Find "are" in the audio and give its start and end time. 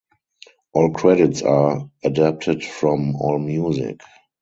1.43-1.87